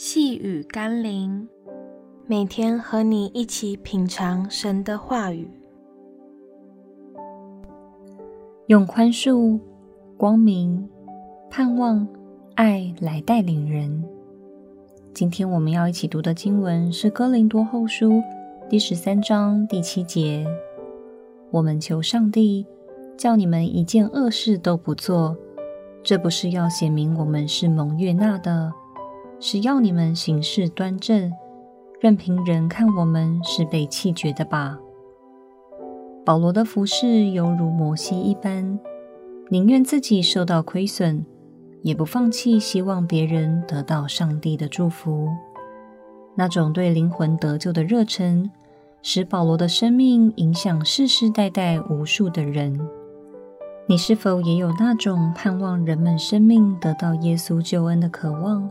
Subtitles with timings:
[0.00, 1.48] 细雨甘霖，
[2.24, 5.50] 每天和你一起品尝神的话语，
[8.68, 9.58] 用宽恕、
[10.16, 10.88] 光明、
[11.50, 12.06] 盼望、
[12.54, 14.04] 爱来带领人。
[15.12, 18.10] 今天我们要一起读的经文是《哥林多后书》
[18.70, 20.46] 第十三章第七节。
[21.50, 22.64] 我们求上帝，
[23.16, 25.36] 叫你们一件恶事都不做，
[26.04, 28.72] 这不是要显明我们是蒙悦纳的。
[29.40, 31.32] 是要你们行事端正，
[32.00, 34.78] 任凭人看我们是被弃绝的吧。
[36.24, 38.78] 保罗的服饰犹如摩西一般，
[39.48, 41.24] 宁愿自己受到亏损，
[41.82, 45.28] 也不放弃希望别人得到上帝的祝福。
[46.34, 48.50] 那种对灵魂得救的热忱，
[49.02, 52.78] 使保罗的生命影响世世代代无数的人。
[53.86, 58.70] 你是否也有那种盼望人们生命得到耶稣救恩的渴望？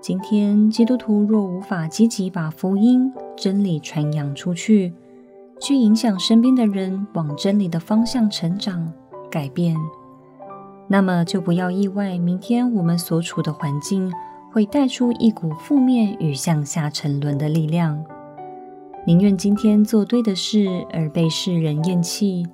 [0.00, 4.94] 今天，基督徒若无法积极把福音真理传扬出去，
[5.60, 8.90] 去影响身边的人往真理的方向成长、
[9.30, 9.76] 改变，
[10.88, 14.10] 那么就不要意外，明天我们所处的环境
[14.50, 18.02] 会带出一股负面与向下沉沦的力量。
[19.06, 22.46] 宁愿今天做对的事而被世人厌弃，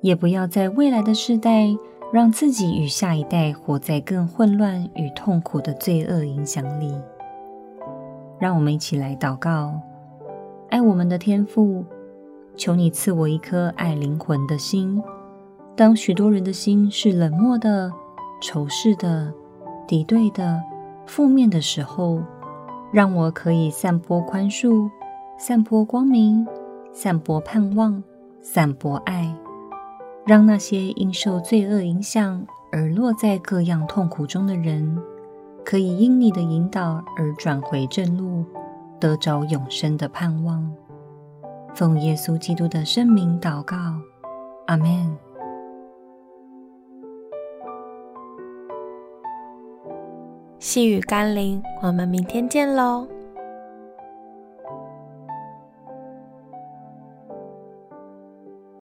[0.00, 1.76] 也不要在未来的世代。
[2.10, 6.94] 让自己与下一代活在更混乱与痛苦的罪恶影响里。
[8.38, 9.78] 让我们一起来祷告：
[10.70, 11.84] 爱我们的天父，
[12.56, 15.02] 求你赐我一颗爱灵魂的心。
[15.76, 17.92] 当许多人的心是冷漠的、
[18.40, 19.32] 仇视的、
[19.86, 20.62] 敌对的、
[21.04, 22.22] 负面的时候，
[22.90, 24.88] 让我可以散播宽恕、
[25.38, 26.46] 散播光明、
[26.92, 28.02] 散播盼望、
[28.40, 29.27] 散播爱。
[30.28, 34.94] 让那些因受罪恶影响而落在各样痛苦中的人，
[35.64, 38.44] 可以因你的引导而转回正路，
[39.00, 40.70] 得着永生的盼望。
[41.74, 43.76] 奉耶稣基督的圣名祷告，
[44.66, 45.16] 阿们。
[50.58, 53.08] 细雨甘霖，我们明天见喽。